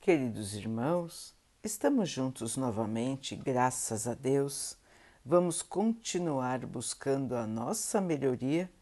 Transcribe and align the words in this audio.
Queridos 0.00 0.54
irmãos, 0.54 1.34
estamos 1.62 2.08
juntos 2.08 2.56
novamente, 2.56 3.36
graças 3.36 4.08
a 4.08 4.14
Deus. 4.14 4.78
Vamos 5.22 5.60
continuar 5.60 6.64
buscando 6.64 7.36
a 7.36 7.46
nossa 7.46 8.00
melhoria, 8.00 8.72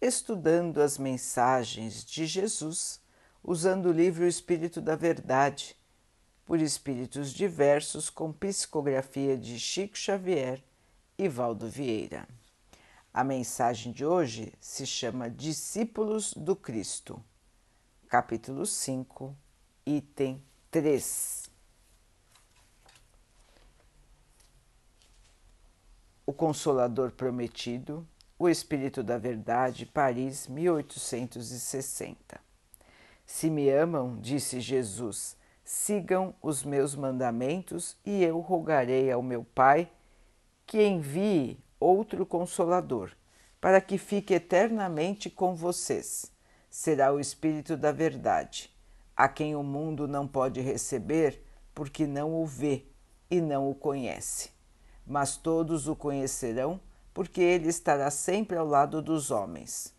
estudando 0.00 0.80
as 0.80 0.96
mensagens 0.96 2.04
de 2.04 2.26
Jesus, 2.26 3.00
usando 3.42 3.86
o 3.86 3.92
livro 3.92 4.24
Espírito 4.24 4.80
da 4.80 4.94
Verdade, 4.94 5.76
por 6.46 6.60
espíritos 6.60 7.32
diversos, 7.32 8.08
com 8.08 8.32
psicografia 8.32 9.36
de 9.36 9.58
Chico 9.58 9.98
Xavier 9.98 10.62
e 11.18 11.28
Valdo 11.28 11.68
Vieira. 11.68 12.28
A 13.12 13.24
mensagem 13.24 13.90
de 13.90 14.06
hoje 14.06 14.52
se 14.60 14.86
chama 14.86 15.28
Discípulos 15.28 16.32
do 16.34 16.54
Cristo, 16.54 17.20
capítulo 18.08 18.64
5, 18.64 19.36
item 19.84 20.40
3. 20.70 21.50
O 26.26 26.32
Consolador 26.32 27.10
Prometido, 27.12 28.06
O 28.38 28.50
Espírito 28.50 29.02
da 29.02 29.16
Verdade, 29.16 29.86
Paris, 29.86 30.46
1860. 30.46 32.38
Se 33.24 33.48
me 33.48 33.70
amam, 33.70 34.20
disse 34.20 34.60
Jesus, 34.60 35.38
sigam 35.64 36.34
os 36.42 36.62
meus 36.62 36.94
mandamentos 36.94 37.96
e 38.04 38.22
eu 38.22 38.38
rogarei 38.38 39.10
ao 39.10 39.22
meu 39.22 39.44
Pai 39.44 39.90
que 40.66 40.86
envie 40.86 41.58
outro 41.80 42.26
Consolador, 42.26 43.12
para 43.58 43.80
que 43.80 43.96
fique 43.96 44.34
eternamente 44.34 45.30
com 45.30 45.54
vocês. 45.54 46.30
Será 46.68 47.10
o 47.10 47.18
Espírito 47.18 47.74
da 47.74 47.90
Verdade 47.90 48.77
a 49.18 49.26
quem 49.26 49.56
o 49.56 49.64
mundo 49.64 50.06
não 50.06 50.28
pode 50.28 50.60
receber 50.60 51.42
porque 51.74 52.06
não 52.06 52.40
o 52.40 52.46
vê 52.46 52.86
e 53.28 53.40
não 53.40 53.68
o 53.68 53.74
conhece. 53.74 54.50
Mas 55.04 55.36
todos 55.36 55.88
o 55.88 55.96
conhecerão 55.96 56.80
porque 57.12 57.40
ele 57.40 57.68
estará 57.68 58.12
sempre 58.12 58.56
ao 58.56 58.64
lado 58.64 59.02
dos 59.02 59.32
homens. 59.32 59.92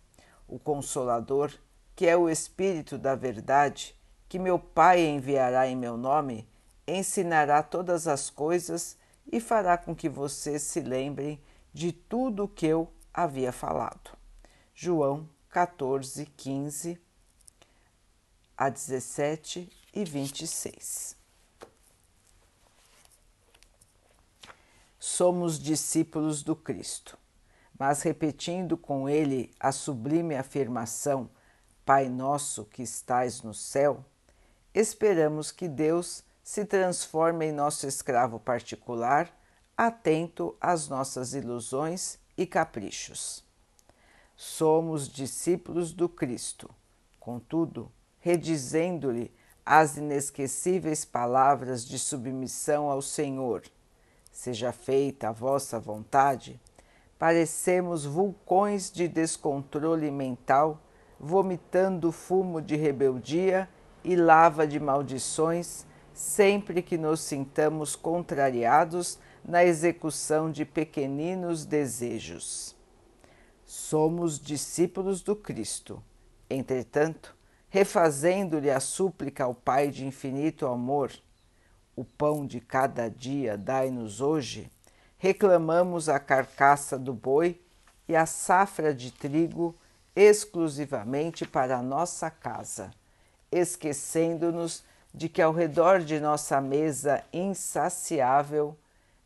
O 0.47 0.57
Consolador, 0.57 1.51
que 1.97 2.07
é 2.07 2.15
o 2.15 2.29
Espírito 2.29 2.97
da 2.97 3.13
Verdade, 3.13 3.93
que 4.29 4.39
meu 4.39 4.57
Pai 4.57 5.05
enviará 5.05 5.67
em 5.67 5.75
meu 5.75 5.97
nome, 5.97 6.47
ensinará 6.87 7.61
todas 7.61 8.07
as 8.07 8.29
coisas 8.29 8.97
e 9.29 9.41
fará 9.41 9.77
com 9.77 9.93
que 9.93 10.07
vocês 10.07 10.61
se 10.61 10.79
lembrem 10.79 11.41
de 11.73 11.91
tudo 11.91 12.45
o 12.45 12.47
que 12.47 12.67
eu 12.67 12.89
havia 13.13 13.51
falado. 13.51 14.17
João 14.73 15.27
14, 15.49 16.25
15 16.37 17.08
a 18.59 18.67
17 18.67 19.71
e 19.93 20.03
26. 20.03 21.15
Somos 24.99 25.57
discípulos 25.57 26.43
do 26.43 26.57
Cristo, 26.57 27.17
mas 27.79 28.01
repetindo 28.01 28.75
com 28.75 29.07
ele 29.07 29.49
a 29.57 29.71
sublime 29.71 30.35
afirmação 30.35 31.29
Pai 31.85 32.09
nosso 32.09 32.65
que 32.65 32.83
estais 32.83 33.41
no 33.43 33.53
céu, 33.53 34.03
esperamos 34.73 35.53
que 35.53 35.69
Deus 35.69 36.21
se 36.43 36.65
transforme 36.65 37.45
em 37.45 37.53
nosso 37.53 37.87
escravo 37.87 38.41
particular, 38.41 39.31
atento 39.77 40.53
às 40.59 40.89
nossas 40.89 41.33
ilusões 41.33 42.19
e 42.37 42.45
caprichos. 42.45 43.41
Somos 44.35 45.07
discípulos 45.07 45.93
do 45.93 46.09
Cristo, 46.09 46.69
contudo, 47.21 47.89
redizendo-lhe 48.19 49.31
as 49.65 49.97
inesquecíveis 49.97 51.05
palavras 51.05 51.85
de 51.85 51.99
submissão 51.99 52.89
ao 52.89 53.01
Senhor. 53.01 53.63
Seja 54.31 54.71
feita 54.71 55.29
a 55.29 55.31
vossa 55.31 55.79
vontade, 55.79 56.59
parecemos 57.17 58.05
vulcões 58.05 58.91
de 58.91 59.07
descontrole 59.07 60.09
mental, 60.09 60.81
vomitando 61.19 62.11
fumo 62.11 62.61
de 62.61 62.75
rebeldia 62.75 63.69
e 64.03 64.15
lava 64.15 64.65
de 64.65 64.79
maldições 64.79 65.85
sempre 66.19 66.81
que 66.81 66.97
nos 66.97 67.21
sintamos 67.21 67.95
contrariados 67.95 69.17
na 69.43 69.63
execução 69.63 70.51
de 70.51 70.65
pequeninos 70.65 71.65
desejos. 71.65 72.75
Somos 73.65 74.37
discípulos 74.37 75.21
do 75.21 75.33
Cristo. 75.33 76.03
Entretanto, 76.49 77.33
refazendo-lhe 77.69 78.71
a 78.71 78.79
súplica 78.79 79.43
ao 79.43 79.53
Pai 79.53 79.89
de 79.89 80.05
infinito 80.05 80.65
amor, 80.65 81.11
o 81.95 82.03
pão 82.03 82.45
de 82.45 82.59
cada 82.59 83.09
dia 83.09 83.57
dai-nos 83.57 84.21
hoje, 84.21 84.71
reclamamos 85.17 86.09
a 86.09 86.19
carcaça 86.19 86.97
do 86.97 87.13
boi 87.13 87.61
e 88.07 88.15
a 88.15 88.25
safra 88.25 88.93
de 88.93 89.11
trigo 89.11 89.75
exclusivamente 90.15 91.45
para 91.45 91.77
a 91.77 91.83
nossa 91.83 92.31
casa, 92.31 92.91
esquecendo-nos 93.51 94.83
de 95.13 95.29
que 95.29 95.41
ao 95.41 95.53
redor 95.53 95.99
de 95.99 96.19
nossa 96.19 96.59
mesa 96.59 97.23
insaciável 97.31 98.75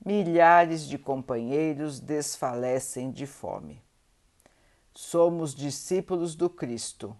milhares 0.06 0.86
de 0.86 0.98
companheiros 0.98 2.00
desfalecem 2.00 3.10
de 3.10 3.26
fome. 3.26 3.82
Somos 4.94 5.56
discípulos 5.56 6.36
do 6.36 6.50
Cristo 6.50 7.16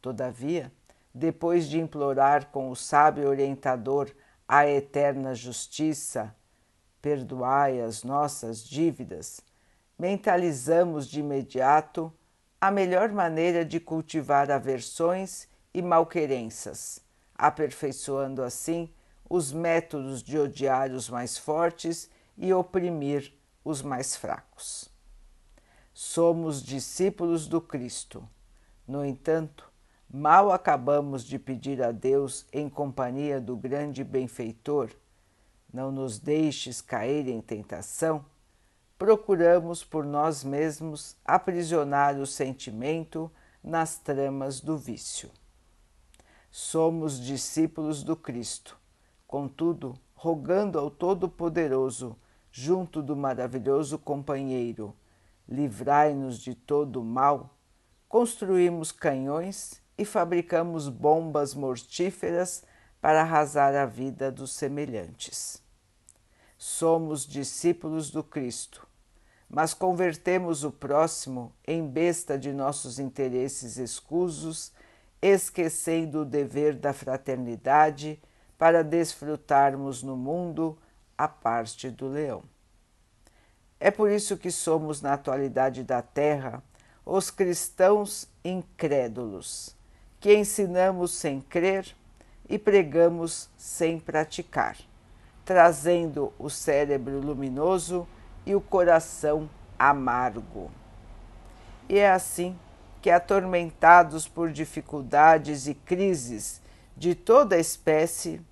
Todavia, 0.00 0.72
depois 1.14 1.68
de 1.68 1.78
implorar 1.78 2.46
com 2.46 2.70
o 2.70 2.76
sábio 2.76 3.28
orientador 3.28 4.10
a 4.46 4.66
eterna 4.66 5.34
justiça, 5.34 6.34
perdoai 7.02 7.80
as 7.80 8.02
nossas 8.02 8.62
dívidas, 8.62 9.40
mentalizamos 9.98 11.06
de 11.08 11.20
imediato 11.20 12.12
a 12.60 12.70
melhor 12.70 13.10
maneira 13.10 13.64
de 13.64 13.80
cultivar 13.80 14.50
aversões 14.50 15.48
e 15.72 15.80
malquerenças, 15.80 17.00
aperfeiçoando 17.34 18.42
assim 18.42 18.92
os 19.28 19.52
métodos 19.52 20.22
de 20.22 20.38
odiar 20.38 20.90
os 20.90 21.08
mais 21.08 21.38
fortes 21.38 22.10
e 22.36 22.52
oprimir 22.52 23.32
os 23.64 23.80
mais 23.80 24.16
fracos. 24.16 24.88
Somos 25.94 26.62
discípulos 26.62 27.46
do 27.46 27.60
Cristo. 27.60 28.28
No 28.86 29.04
entanto, 29.04 29.69
Mal 30.12 30.50
acabamos 30.50 31.22
de 31.22 31.38
pedir 31.38 31.80
a 31.80 31.92
Deus 31.92 32.44
em 32.52 32.68
companhia 32.68 33.40
do 33.40 33.56
grande 33.56 34.02
benfeitor, 34.02 34.90
não 35.72 35.92
nos 35.92 36.18
deixes 36.18 36.80
cair 36.80 37.28
em 37.28 37.40
tentação, 37.40 38.24
procuramos 38.98 39.84
por 39.84 40.04
nós 40.04 40.42
mesmos 40.42 41.16
aprisionar 41.24 42.18
o 42.18 42.26
sentimento 42.26 43.30
nas 43.62 43.98
tramas 43.98 44.60
do 44.60 44.76
vício. 44.76 45.30
Somos 46.50 47.20
discípulos 47.20 48.02
do 48.02 48.16
Cristo, 48.16 48.76
contudo, 49.28 49.96
rogando 50.12 50.76
ao 50.76 50.90
Todo-Poderoso, 50.90 52.16
junto 52.50 53.00
do 53.00 53.14
maravilhoso 53.14 53.96
companheiro, 53.96 54.92
livrai-nos 55.48 56.40
de 56.40 56.52
todo 56.52 57.00
o 57.00 57.04
mal, 57.04 57.56
construímos 58.08 58.90
canhões 58.90 59.80
e 60.00 60.04
fabricamos 60.06 60.88
bombas 60.88 61.52
mortíferas 61.52 62.64
para 63.02 63.20
arrasar 63.20 63.74
a 63.74 63.84
vida 63.84 64.32
dos 64.32 64.50
semelhantes. 64.54 65.62
Somos 66.56 67.26
discípulos 67.26 68.10
do 68.10 68.24
Cristo, 68.24 68.88
mas 69.46 69.74
convertemos 69.74 70.64
o 70.64 70.72
próximo 70.72 71.52
em 71.68 71.86
besta 71.86 72.38
de 72.38 72.50
nossos 72.50 72.98
interesses 72.98 73.76
escusos, 73.76 74.72
esquecendo 75.20 76.22
o 76.22 76.24
dever 76.24 76.76
da 76.76 76.94
fraternidade 76.94 78.18
para 78.56 78.82
desfrutarmos 78.82 80.02
no 80.02 80.16
mundo 80.16 80.78
a 81.18 81.28
parte 81.28 81.90
do 81.90 82.08
leão. 82.08 82.42
É 83.78 83.90
por 83.90 84.10
isso 84.10 84.38
que 84.38 84.50
somos, 84.50 85.02
na 85.02 85.12
atualidade 85.12 85.84
da 85.84 86.00
Terra, 86.00 86.62
os 87.04 87.30
cristãos 87.30 88.26
incrédulos 88.42 89.78
que 90.20 90.36
ensinamos 90.36 91.12
sem 91.12 91.40
crer 91.40 91.96
e 92.48 92.58
pregamos 92.58 93.48
sem 93.56 93.98
praticar, 93.98 94.76
trazendo 95.44 96.32
o 96.38 96.50
cérebro 96.50 97.18
luminoso 97.20 98.06
e 98.44 98.54
o 98.54 98.60
coração 98.60 99.48
amargo. 99.78 100.70
E 101.88 101.98
é 101.98 102.10
assim 102.10 102.58
que, 103.00 103.10
atormentados 103.10 104.28
por 104.28 104.52
dificuldades 104.52 105.66
e 105.66 105.74
crises 105.74 106.60
de 106.94 107.14
toda 107.14 107.56
espécie, 107.56 108.42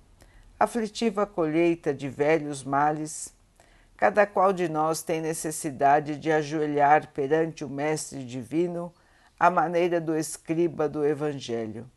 aflitiva 0.59 1.25
colheita 1.27 1.93
de 1.93 2.09
velhos 2.09 2.63
males, 2.63 3.33
cada 3.95 4.25
qual 4.25 4.51
de 4.51 4.67
nós 4.67 5.03
tem 5.03 5.21
necessidade 5.21 6.17
de 6.17 6.31
ajoelhar 6.31 7.11
perante 7.13 7.63
o 7.63 7.69
Mestre 7.69 8.23
Divino 8.25 8.91
à 9.39 9.49
maneira 9.49 10.01
do 10.01 10.17
escriba 10.17 10.89
do 10.89 11.05
Evangelho, 11.05 11.89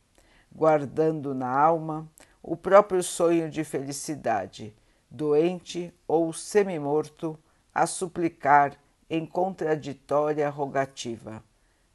guardando 0.54 1.34
na 1.34 1.50
alma 1.50 2.08
o 2.42 2.56
próprio 2.56 3.02
sonho 3.02 3.50
de 3.50 3.64
felicidade, 3.64 4.74
doente 5.10 5.92
ou 6.06 6.32
semi-morto, 6.32 7.38
a 7.74 7.86
suplicar 7.86 8.76
em 9.10 9.26
contraditória 9.26 10.48
rogativa: 10.48 11.42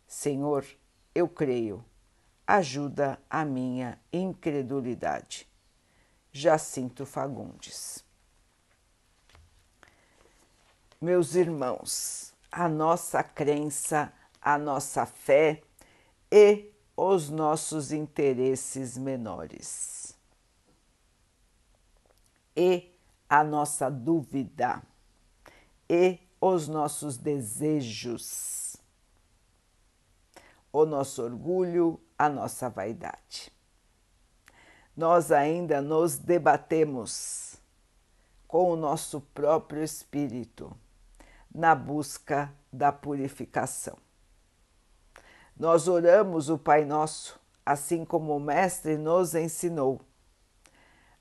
Senhor, 0.05 0.65
eu 1.15 1.27
creio, 1.27 1.83
ajuda 2.45 3.19
a 3.29 3.45
minha 3.45 3.97
incredulidade. 4.11 5.47
Jacinto 6.31 7.05
Fagundes. 7.05 8.05
Meus 11.01 11.35
irmãos, 11.35 12.33
a 12.51 12.67
nossa 12.67 13.23
crença, 13.23 14.11
a 14.47 14.57
nossa 14.57 15.05
fé 15.05 15.61
e 16.31 16.71
os 16.95 17.29
nossos 17.29 17.91
interesses 17.91 18.97
menores. 18.97 20.17
E 22.55 22.97
a 23.27 23.43
nossa 23.43 23.91
dúvida 23.91 24.81
e 25.89 26.17
os 26.39 26.69
nossos 26.69 27.17
desejos, 27.17 28.77
o 30.71 30.85
nosso 30.85 31.23
orgulho, 31.23 31.99
a 32.17 32.29
nossa 32.29 32.69
vaidade. 32.69 33.51
Nós 34.95 35.29
ainda 35.29 35.81
nos 35.81 36.17
debatemos 36.17 37.57
com 38.47 38.71
o 38.71 38.77
nosso 38.77 39.19
próprio 39.19 39.83
espírito 39.83 40.73
na 41.53 41.75
busca 41.75 42.55
da 42.71 42.93
purificação. 42.93 44.06
Nós 45.59 45.87
oramos 45.87 46.49
o 46.49 46.57
Pai 46.57 46.85
Nosso, 46.85 47.39
assim 47.65 48.05
como 48.05 48.35
o 48.35 48.39
Mestre 48.39 48.95
nos 48.95 49.33
ensinou, 49.33 49.99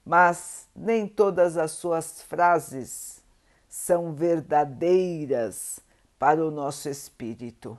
mas 0.05 0.69
nem 0.77 1.09
todas 1.09 1.57
as 1.57 1.71
suas 1.71 2.21
frases 2.21 3.23
são 3.67 4.13
verdadeiras 4.13 5.81
para 6.19 6.45
o 6.45 6.51
nosso 6.51 6.87
espírito. 6.91 7.79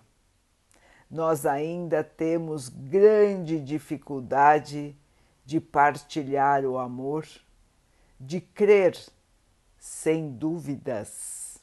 Nós 1.12 1.46
ainda 1.46 2.04
temos 2.04 2.70
grande 2.70 3.60
dificuldade 3.60 4.96
de 5.46 5.62
partilhar 5.62 6.66
o 6.66 6.80
amor, 6.80 7.28
de 8.20 8.42
crer 8.42 8.98
sem 9.78 10.32
dúvidas, 10.32 11.60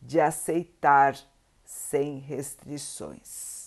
de 0.00 0.18
aceitar 0.18 1.14
sem 1.62 2.18
restrições. 2.18 3.57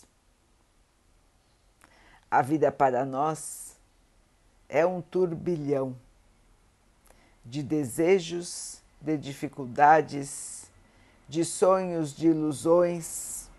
A 2.32 2.42
vida 2.42 2.72
para 2.72 3.06
nós 3.06 3.78
é 4.68 4.86
um 4.86 5.02
turbilhão 5.02 5.96
de 7.46 7.62
desejos 7.62 8.82
de 9.02 9.18
dificuldades, 9.18 10.72
de 11.28 11.44
sonhos, 11.44 12.16
de 12.16 12.28
ilusões. 12.28 13.50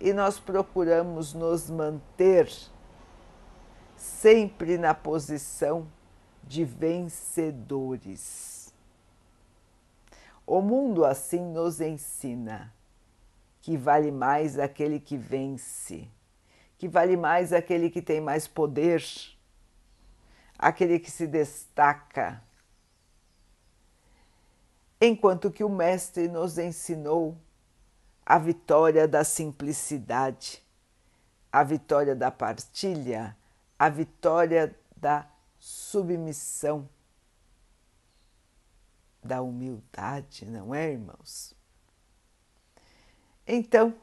E 0.00 0.12
nós 0.12 0.40
procuramos 0.40 1.32
nos 1.32 1.70
manter 1.70 2.52
sempre 3.96 4.76
na 4.76 4.92
posição 4.92 5.86
de 6.42 6.64
vencedores. 6.64 8.74
O 10.46 10.60
mundo 10.60 11.06
assim 11.06 11.40
nos 11.40 11.80
ensina 11.80 12.70
que 13.62 13.78
vale 13.78 14.10
mais 14.10 14.58
aquele 14.58 15.00
que 15.00 15.16
vence, 15.16 16.06
que 16.84 16.88
vale 16.88 17.16
mais 17.16 17.50
aquele 17.50 17.88
que 17.88 18.02
tem 18.02 18.20
mais 18.20 18.46
poder, 18.46 19.02
aquele 20.58 20.98
que 20.98 21.10
se 21.10 21.26
destaca, 21.26 22.44
enquanto 25.00 25.50
que 25.50 25.64
o 25.64 25.68
Mestre 25.70 26.28
nos 26.28 26.58
ensinou 26.58 27.38
a 28.26 28.36
vitória 28.36 29.08
da 29.08 29.24
simplicidade, 29.24 30.62
a 31.50 31.64
vitória 31.64 32.14
da 32.14 32.30
partilha, 32.30 33.34
a 33.78 33.88
vitória 33.88 34.78
da 34.94 35.26
submissão, 35.58 36.86
da 39.22 39.40
humildade, 39.40 40.44
não 40.44 40.74
é, 40.74 40.92
irmãos? 40.92 41.56
Então, 43.46 43.94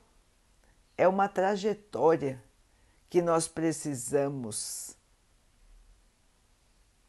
é 0.98 1.07
uma 1.07 1.30
trajetória 1.30 2.42
que 3.12 3.22
nós 3.22 3.46
precisamos 3.46 4.96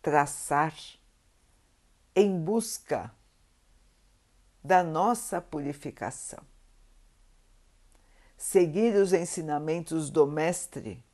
traçar 0.02 0.74
em 2.12 2.36
busca 2.40 3.14
da 4.64 4.82
nossa 4.82 5.40
purificação. 5.40 6.40
Seguir 8.36 8.96
os 8.96 9.12
ensinamentos 9.12 10.10
do 10.10 10.26
Mestre, 10.26 11.04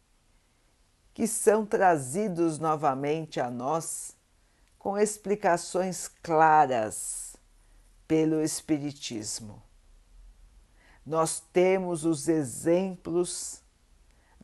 que 1.12 1.26
são 1.26 1.66
trazidos 1.66 2.58
novamente 2.58 3.38
a 3.40 3.50
nós 3.50 4.16
com 4.78 4.96
explicações 4.96 6.08
claras 6.22 7.36
pelo 8.06 8.40
Espiritismo. 8.40 9.62
Nós 11.04 11.40
temos 11.52 12.06
os 12.06 12.26
exemplos, 12.26 13.62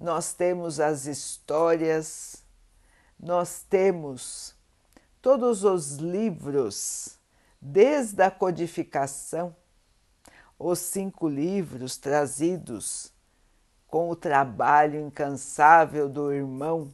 nós 0.00 0.32
temos 0.32 0.80
as 0.80 1.06
histórias, 1.06 2.42
nós 3.18 3.64
temos 3.68 4.54
todos 5.22 5.64
os 5.64 5.96
livros 5.96 7.18
desde 7.60 8.22
a 8.22 8.30
codificação, 8.30 9.56
os 10.58 10.78
cinco 10.78 11.28
livros 11.28 11.96
trazidos 11.96 13.12
com 13.86 14.10
o 14.10 14.16
trabalho 14.16 15.00
incansável 15.00 16.08
do 16.08 16.32
irmão 16.32 16.92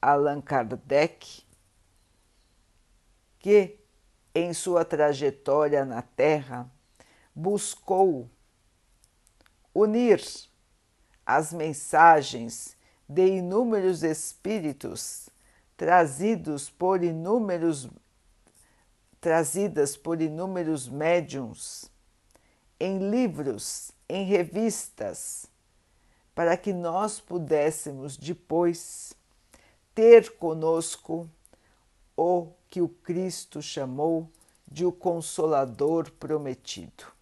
Allan 0.00 0.40
Kardec, 0.40 1.44
que 3.38 3.78
em 4.34 4.52
sua 4.52 4.84
trajetória 4.84 5.84
na 5.84 6.02
Terra 6.02 6.70
buscou 7.34 8.28
unir 9.74 10.20
as 11.36 11.52
mensagens 11.52 12.76
de 13.08 13.24
inúmeros 13.24 14.02
espíritos 14.02 15.28
trazidos 15.76 16.68
por 16.68 17.04
inúmeros 17.04 17.88
trazidas 19.20 19.96
por 19.96 20.20
inúmeros 20.20 20.88
médiums, 20.88 21.90
em 22.80 23.10
livros, 23.10 23.92
em 24.08 24.24
revistas, 24.24 25.46
para 26.34 26.56
que 26.56 26.72
nós 26.72 27.20
pudéssemos 27.20 28.16
depois 28.16 29.12
ter 29.94 30.32
conosco 30.36 31.28
o 32.16 32.48
que 32.68 32.80
o 32.80 32.88
Cristo 32.88 33.60
chamou 33.60 34.28
de 34.66 34.86
o 34.86 34.90
Consolador 34.90 36.10
prometido. 36.12 37.19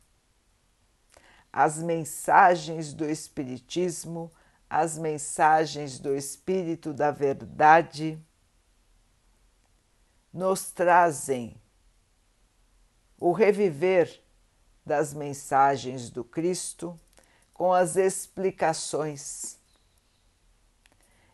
As 1.60 1.82
mensagens 1.82 2.94
do 2.94 3.04
Espiritismo, 3.04 4.30
as 4.70 4.96
mensagens 4.96 5.98
do 5.98 6.14
Espírito 6.14 6.94
da 6.94 7.10
Verdade, 7.10 8.16
nos 10.32 10.70
trazem 10.70 11.60
o 13.18 13.32
reviver 13.32 14.22
das 14.86 15.12
mensagens 15.12 16.10
do 16.10 16.22
Cristo 16.22 16.96
com 17.52 17.72
as 17.72 17.96
explicações. 17.96 19.58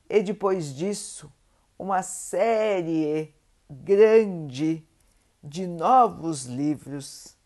E 0.08 0.22
depois 0.22 0.74
disso, 0.74 1.30
uma 1.78 2.02
série 2.02 3.34
grande 3.68 4.88
de 5.42 5.66
novos 5.66 6.46
livros 6.46 7.36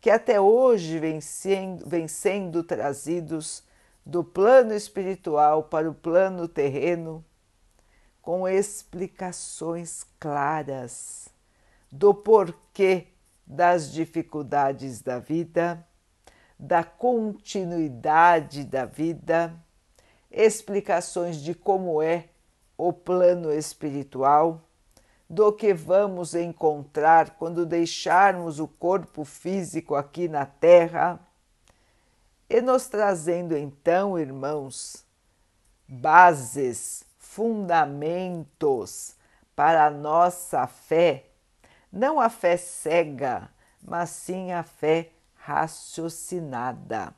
que 0.00 0.08
até 0.08 0.40
hoje 0.40 0.98
vêm 0.98 1.20
sendo, 1.20 1.86
vem 1.86 2.08
sendo 2.08 2.64
trazidos 2.64 3.62
do 4.04 4.24
plano 4.24 4.72
espiritual 4.72 5.64
para 5.64 5.90
o 5.90 5.94
plano 5.94 6.48
terreno, 6.48 7.24
com 8.22 8.48
explicações 8.48 10.04
claras 10.18 11.28
do 11.92 12.14
porquê 12.14 13.08
das 13.46 13.92
dificuldades 13.92 15.02
da 15.02 15.18
vida, 15.18 15.86
da 16.58 16.84
continuidade 16.84 18.64
da 18.64 18.84
vida, 18.84 19.54
explicações 20.30 21.36
de 21.36 21.54
como 21.54 22.00
é 22.00 22.28
o 22.76 22.92
plano 22.92 23.52
espiritual, 23.52 24.62
do 25.30 25.52
que 25.52 25.72
vamos 25.72 26.34
encontrar 26.34 27.36
quando 27.38 27.64
deixarmos 27.64 28.58
o 28.58 28.66
corpo 28.66 29.24
físico 29.24 29.94
aqui 29.94 30.26
na 30.26 30.44
Terra, 30.44 31.20
e 32.48 32.60
nos 32.60 32.88
trazendo 32.88 33.56
então, 33.56 34.18
irmãos, 34.18 35.04
bases 35.86 37.04
fundamentos 37.16 39.14
para 39.54 39.86
a 39.86 39.90
nossa 39.90 40.66
fé, 40.66 41.26
não 41.92 42.18
a 42.18 42.28
fé 42.28 42.56
cega, 42.56 43.48
mas 43.80 44.10
sim 44.10 44.50
a 44.50 44.64
fé 44.64 45.10
raciocinada. 45.36 47.14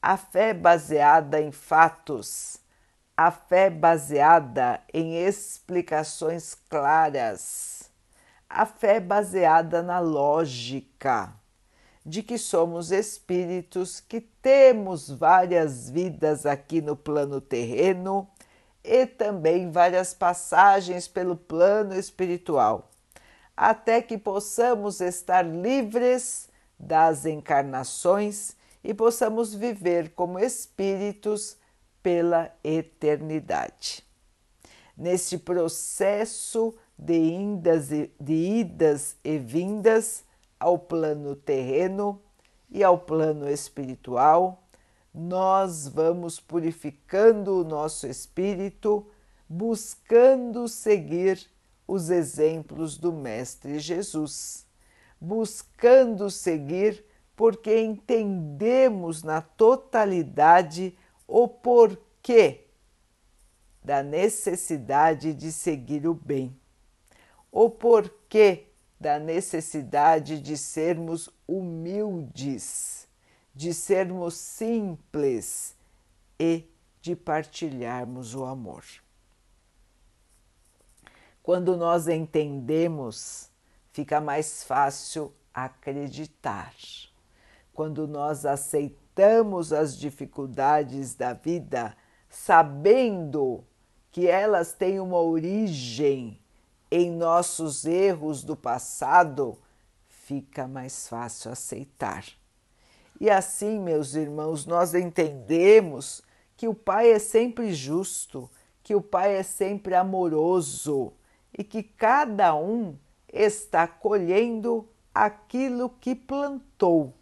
A 0.00 0.16
fé 0.16 0.54
baseada 0.54 1.40
em 1.40 1.50
fatos, 1.50 2.60
a 3.16 3.30
fé 3.30 3.70
baseada 3.70 4.80
em 4.92 5.24
explicações 5.24 6.56
claras, 6.68 7.90
a 8.48 8.66
fé 8.66 8.98
baseada 8.98 9.82
na 9.82 10.00
lógica 10.00 11.32
de 12.04 12.22
que 12.22 12.36
somos 12.36 12.90
espíritos 12.90 14.00
que 14.00 14.20
temos 14.20 15.08
várias 15.08 15.88
vidas 15.88 16.44
aqui 16.44 16.82
no 16.82 16.96
plano 16.96 17.40
terreno 17.40 18.28
e 18.82 19.06
também 19.06 19.70
várias 19.70 20.12
passagens 20.12 21.08
pelo 21.08 21.36
plano 21.36 21.94
espiritual, 21.94 22.90
até 23.56 24.02
que 24.02 24.18
possamos 24.18 25.00
estar 25.00 25.42
livres 25.42 26.48
das 26.78 27.24
encarnações 27.24 28.56
e 28.82 28.92
possamos 28.92 29.54
viver 29.54 30.10
como 30.10 30.38
espíritos 30.38 31.56
pela 32.04 32.54
eternidade. 32.62 34.04
Neste 34.94 35.38
processo 35.38 36.74
de 36.98 37.16
indas 37.16 37.90
e, 37.90 38.12
de 38.20 38.34
idas 38.34 39.16
e 39.24 39.38
vindas 39.38 40.22
ao 40.60 40.78
plano 40.78 41.34
terreno 41.34 42.20
e 42.70 42.84
ao 42.84 42.98
plano 42.98 43.48
espiritual, 43.48 44.62
nós 45.14 45.88
vamos 45.88 46.38
purificando 46.38 47.60
o 47.60 47.64
nosso 47.64 48.06
espírito, 48.06 49.06
buscando 49.48 50.68
seguir 50.68 51.50
os 51.88 52.10
exemplos 52.10 52.98
do 52.98 53.14
Mestre 53.14 53.78
Jesus, 53.78 54.66
buscando 55.18 56.30
seguir 56.30 57.02
porque 57.34 57.80
entendemos 57.80 59.22
na 59.22 59.40
totalidade 59.40 60.94
o 61.36 61.48
porquê 61.48 62.68
da 63.82 64.04
necessidade 64.04 65.34
de 65.34 65.50
seguir 65.50 66.06
o 66.06 66.14
bem, 66.14 66.56
o 67.50 67.68
porquê 67.68 68.68
da 69.00 69.18
necessidade 69.18 70.40
de 70.40 70.56
sermos 70.56 71.28
humildes 71.44 73.08
de 73.52 73.74
sermos 73.74 74.34
simples 74.34 75.76
e 76.38 76.68
de 77.00 77.16
partilharmos 77.16 78.36
o 78.36 78.44
amor. 78.44 78.84
Quando 81.42 81.76
nós 81.76 82.06
entendemos, 82.06 83.50
fica 83.92 84.20
mais 84.20 84.62
fácil 84.62 85.34
acreditar. 85.52 86.72
Quando 87.72 88.06
nós 88.06 88.46
aceitamos 88.46 89.03
as 89.72 89.96
dificuldades 89.96 91.14
da 91.14 91.32
vida, 91.32 91.96
sabendo 92.28 93.64
que 94.10 94.26
elas 94.26 94.72
têm 94.72 95.00
uma 95.00 95.20
origem 95.20 96.40
em 96.90 97.10
nossos 97.10 97.84
erros 97.84 98.42
do 98.42 98.56
passado, 98.56 99.58
fica 100.08 100.66
mais 100.66 101.08
fácil 101.08 101.50
aceitar 101.50 102.24
e 103.20 103.30
assim, 103.30 103.78
meus 103.78 104.14
irmãos, 104.14 104.66
nós 104.66 104.94
entendemos 104.94 106.20
que 106.56 106.66
o 106.66 106.74
Pai 106.74 107.12
é 107.12 107.18
sempre 107.18 107.72
justo, 107.72 108.50
que 108.82 108.94
o 108.94 109.00
Pai 109.00 109.36
é 109.36 109.42
sempre 109.42 109.94
amoroso 109.94 111.12
e 111.56 111.62
que 111.62 111.82
cada 111.82 112.54
um 112.54 112.96
está 113.32 113.86
colhendo 113.86 114.88
aquilo 115.14 115.88
que 115.88 116.14
plantou. 116.14 117.14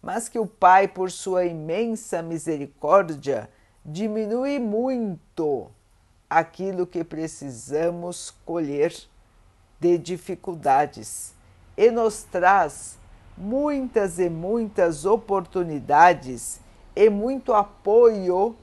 Mas 0.00 0.28
que 0.28 0.38
o 0.38 0.46
Pai, 0.46 0.86
por 0.88 1.10
sua 1.10 1.44
imensa 1.44 2.22
misericórdia, 2.22 3.50
diminui 3.84 4.58
muito 4.58 5.70
aquilo 6.28 6.86
que 6.86 7.02
precisamos 7.02 8.30
colher 8.44 8.94
de 9.80 9.96
dificuldades 9.96 11.34
e 11.76 11.90
nos 11.90 12.22
traz 12.24 12.98
muitas 13.36 14.18
e 14.18 14.28
muitas 14.28 15.04
oportunidades 15.04 16.60
e 16.94 17.08
muito 17.08 17.54
apoio 17.54 18.56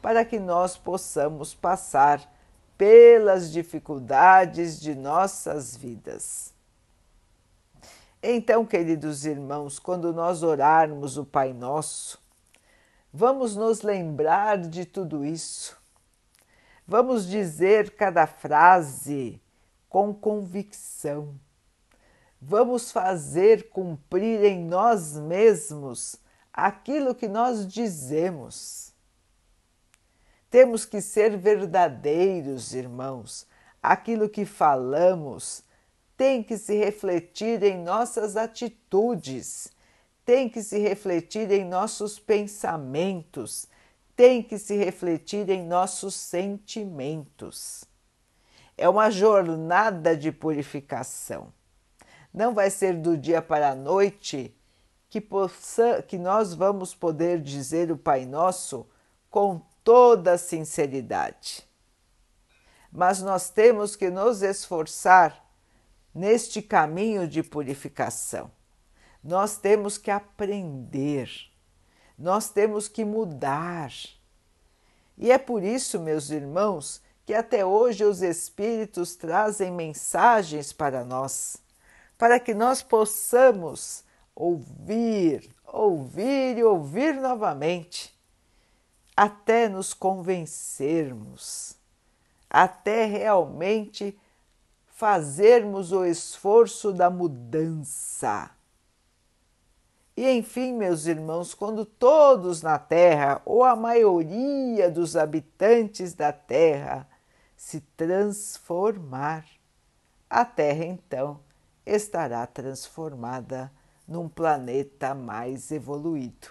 para 0.00 0.24
que 0.24 0.40
nós 0.40 0.76
possamos 0.76 1.54
passar 1.54 2.20
pelas 2.76 3.52
dificuldades 3.52 4.80
de 4.80 4.94
nossas 4.94 5.76
vidas. 5.76 6.52
Então, 8.22 8.64
queridos 8.64 9.24
irmãos, 9.24 9.78
quando 9.78 10.12
nós 10.12 10.42
orarmos 10.42 11.16
o 11.16 11.24
Pai 11.24 11.52
Nosso, 11.52 12.22
vamos 13.12 13.56
nos 13.56 13.82
lembrar 13.82 14.58
de 14.58 14.84
tudo 14.84 15.24
isso. 15.24 15.76
Vamos 16.86 17.26
dizer 17.26 17.96
cada 17.96 18.26
frase 18.26 19.40
com 19.88 20.14
convicção 20.14 21.34
vamos 22.44 22.90
fazer 22.90 23.68
cumprir 23.68 24.44
em 24.44 24.64
nós 24.64 25.16
mesmos 25.16 26.16
aquilo 26.52 27.14
que 27.14 27.28
nós 27.28 27.66
dizemos. 27.68 28.92
Temos 30.50 30.84
que 30.84 31.00
ser 31.00 31.36
verdadeiros, 31.36 32.74
irmãos. 32.74 33.46
Aquilo 33.80 34.28
que 34.28 34.44
falamos 34.44 35.62
tem 36.22 36.40
que 36.40 36.56
se 36.56 36.76
refletir 36.76 37.64
em 37.64 37.82
nossas 37.82 38.36
atitudes, 38.36 39.72
tem 40.24 40.48
que 40.48 40.62
se 40.62 40.78
refletir 40.78 41.50
em 41.50 41.64
nossos 41.64 42.16
pensamentos, 42.16 43.66
tem 44.14 44.40
que 44.40 44.56
se 44.56 44.76
refletir 44.76 45.50
em 45.50 45.66
nossos 45.66 46.14
sentimentos. 46.14 47.82
É 48.78 48.88
uma 48.88 49.10
jornada 49.10 50.16
de 50.16 50.30
purificação 50.30 51.52
não 52.32 52.54
vai 52.54 52.70
ser 52.70 52.96
do 52.96 53.18
dia 53.18 53.42
para 53.42 53.70
a 53.70 53.74
noite 53.74 54.56
que, 55.10 55.20
possa, 55.20 56.02
que 56.02 56.16
nós 56.16 56.54
vamos 56.54 56.94
poder 56.94 57.40
dizer 57.40 57.90
o 57.90 57.98
Pai 57.98 58.24
Nosso 58.24 58.86
com 59.28 59.60
toda 59.82 60.38
sinceridade. 60.38 61.68
Mas 62.90 63.20
nós 63.20 63.50
temos 63.50 63.96
que 63.96 64.08
nos 64.08 64.42
esforçar 64.42 65.41
neste 66.14 66.60
caminho 66.60 67.26
de 67.26 67.42
purificação. 67.42 68.50
Nós 69.22 69.56
temos 69.56 69.98
que 69.98 70.10
aprender, 70.10 71.30
nós 72.18 72.50
temos 72.50 72.88
que 72.88 73.04
mudar. 73.04 73.92
E 75.16 75.30
é 75.30 75.38
por 75.38 75.62
isso, 75.62 76.00
meus 76.00 76.30
irmãos, 76.30 77.00
que 77.24 77.34
até 77.34 77.64
hoje 77.64 78.04
os 78.04 78.20
Espíritos 78.22 79.14
trazem 79.14 79.70
mensagens 79.70 80.72
para 80.72 81.04
nós 81.04 81.62
para 82.22 82.38
que 82.38 82.54
nós 82.54 82.84
possamos 82.84 84.04
ouvir, 84.32 85.50
ouvir 85.66 86.56
e 86.56 86.62
ouvir 86.62 87.14
novamente, 87.14 88.16
até 89.16 89.68
nos 89.68 89.92
convencermos, 89.92 91.76
até 92.48 93.06
realmente 93.06 94.16
fazermos 94.92 95.90
o 95.90 96.04
esforço 96.04 96.92
da 96.92 97.10
mudança. 97.10 98.50
E 100.16 100.30
enfim, 100.30 100.74
meus 100.74 101.06
irmãos, 101.06 101.54
quando 101.54 101.84
todos 101.84 102.62
na 102.62 102.78
Terra, 102.78 103.40
ou 103.44 103.64
a 103.64 103.74
maioria 103.74 104.90
dos 104.90 105.16
habitantes 105.16 106.12
da 106.12 106.32
Terra, 106.32 107.08
se 107.56 107.80
transformar, 107.96 109.46
a 110.28 110.44
Terra 110.44 110.84
então 110.84 111.40
estará 111.84 112.46
transformada 112.46 113.72
num 114.06 114.28
planeta 114.28 115.14
mais 115.14 115.70
evoluído. 115.72 116.48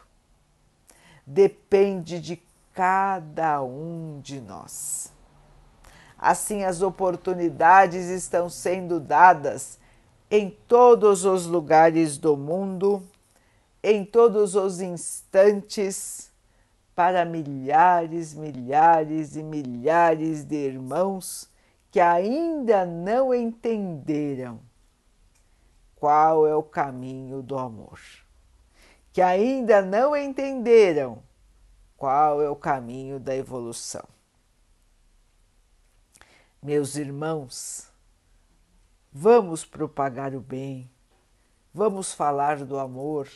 Depende 1.25 2.19
de 2.19 2.41
cada 2.73 3.61
um 3.61 4.19
de 4.19 4.41
nós. 4.41 5.13
Assim, 6.21 6.63
as 6.63 6.83
oportunidades 6.83 8.05
estão 8.05 8.47
sendo 8.47 8.99
dadas 8.99 9.79
em 10.29 10.51
todos 10.67 11.25
os 11.25 11.47
lugares 11.47 12.19
do 12.19 12.37
mundo, 12.37 13.01
em 13.81 14.05
todos 14.05 14.53
os 14.53 14.79
instantes, 14.79 16.31
para 16.93 17.25
milhares, 17.25 18.35
milhares 18.35 19.35
e 19.35 19.41
milhares 19.41 20.45
de 20.45 20.55
irmãos 20.55 21.49
que 21.89 21.99
ainda 21.99 22.85
não 22.85 23.33
entenderam 23.33 24.59
qual 25.95 26.45
é 26.45 26.55
o 26.55 26.63
caminho 26.63 27.41
do 27.41 27.57
amor, 27.57 27.99
que 29.11 29.21
ainda 29.21 29.81
não 29.81 30.15
entenderam 30.15 31.17
qual 31.97 32.41
é 32.41 32.49
o 32.49 32.55
caminho 32.55 33.19
da 33.19 33.35
evolução. 33.35 34.03
Meus 36.63 36.95
irmãos, 36.95 37.87
vamos 39.11 39.65
propagar 39.65 40.35
o 40.35 40.39
bem, 40.39 40.87
vamos 41.73 42.13
falar 42.13 42.63
do 42.63 42.77
amor, 42.77 43.27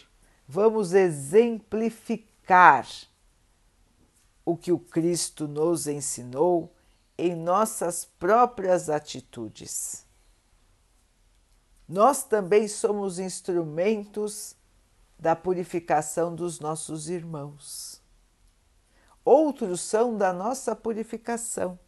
vamos 0.48 0.94
exemplificar 0.94 2.88
o 4.46 4.56
que 4.56 4.72
o 4.72 4.78
Cristo 4.78 5.48
nos 5.48 5.88
ensinou 5.88 6.72
em 7.18 7.34
nossas 7.36 8.06
próprias 8.06 8.92
atitudes. 8.92 10.06
Nós 11.90 12.24
também 12.24 12.68
somos 12.68 13.18
instrumentos 13.18 14.56
da 15.18 15.36
purificação 15.36 16.36
dos 16.36 16.60
nossos 16.60 17.10
irmãos. 17.10 18.00
Outros 19.24 19.82
são 19.82 20.16
da 20.16 20.32
nossa 20.32 20.76
purificação 20.76 21.80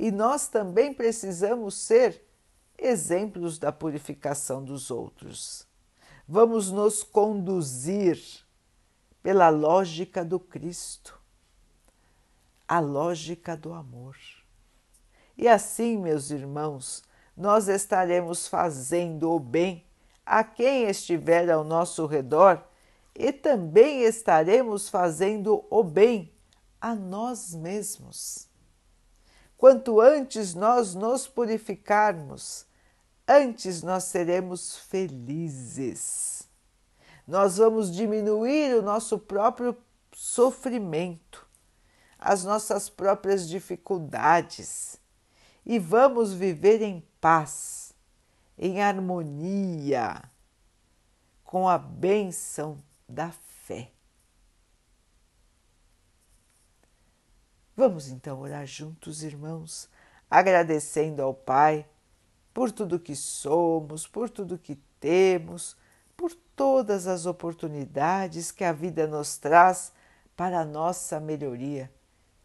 e 0.00 0.10
nós 0.10 0.48
também 0.48 0.94
precisamos 0.94 1.74
ser 1.74 2.26
exemplos 2.78 3.58
da 3.58 3.70
purificação 3.70 4.64
dos 4.64 4.90
outros. 4.90 5.66
Vamos 6.26 6.70
nos 6.70 7.02
conduzir 7.02 8.18
pela 9.22 9.50
lógica 9.50 10.24
do 10.24 10.40
Cristo, 10.40 11.20
a 12.66 12.80
lógica 12.80 13.54
do 13.54 13.74
amor. 13.74 14.16
E 15.36 15.46
assim, 15.46 15.98
meus 15.98 16.30
irmãos, 16.30 17.02
nós 17.36 17.68
estaremos 17.68 18.48
fazendo 18.48 19.30
o 19.30 19.38
bem 19.38 19.84
a 20.24 20.42
quem 20.42 20.84
estiver 20.84 21.50
ao 21.50 21.62
nosso 21.62 22.06
redor 22.06 22.66
e 23.14 23.34
também 23.34 24.00
estaremos 24.04 24.88
fazendo 24.88 25.62
o 25.68 25.84
bem 25.84 26.32
a 26.80 26.94
nós 26.94 27.54
mesmos. 27.54 28.49
Quanto 29.60 30.00
antes 30.00 30.54
nós 30.54 30.94
nos 30.94 31.28
purificarmos, 31.28 32.64
antes 33.28 33.82
nós 33.82 34.04
seremos 34.04 34.78
felizes. 34.78 36.48
Nós 37.28 37.58
vamos 37.58 37.94
diminuir 37.94 38.74
o 38.74 38.80
nosso 38.80 39.18
próprio 39.18 39.76
sofrimento, 40.14 41.46
as 42.18 42.42
nossas 42.42 42.88
próprias 42.88 43.46
dificuldades 43.46 44.98
e 45.66 45.78
vamos 45.78 46.32
viver 46.32 46.80
em 46.80 47.06
paz, 47.20 47.92
em 48.56 48.80
harmonia, 48.80 50.22
com 51.44 51.68
a 51.68 51.76
bênção 51.76 52.82
da 53.06 53.30
fé. 53.30 53.92
Vamos 57.80 58.08
então 58.10 58.38
orar 58.40 58.66
juntos, 58.66 59.22
irmãos, 59.22 59.88
agradecendo 60.30 61.22
ao 61.22 61.32
Pai 61.32 61.86
por 62.52 62.70
tudo 62.70 63.00
que 63.00 63.16
somos, 63.16 64.06
por 64.06 64.28
tudo 64.28 64.58
que 64.58 64.74
temos, 65.00 65.78
por 66.14 66.30
todas 66.54 67.06
as 67.06 67.24
oportunidades 67.24 68.50
que 68.50 68.64
a 68.64 68.72
vida 68.74 69.06
nos 69.06 69.38
traz 69.38 69.94
para 70.36 70.60
a 70.60 70.64
nossa 70.66 71.18
melhoria, 71.18 71.90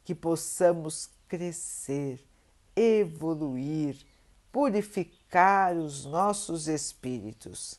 que 0.06 0.15
possamos 0.15 1.10
crescer 1.27 2.25
evoluir, 2.74 4.06
purificar 4.54 5.75
os 5.75 6.06
nossos 6.06 6.70
espíritos. 6.70 7.77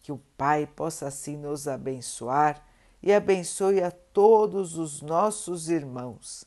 Que 0.00 0.10
o 0.10 0.16
Pai 0.38 0.66
possa 0.66 1.08
assim 1.08 1.36
nos 1.36 1.68
abençoar 1.68 2.66
e 3.02 3.12
abençoe 3.12 3.82
a 3.82 3.90
todos 3.90 4.78
os 4.78 5.02
nossos 5.02 5.68
irmãos. 5.68 6.46